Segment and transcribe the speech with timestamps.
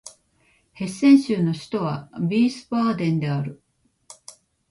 [0.73, 3.61] ヘッセン州の州都はヴィースバーデンである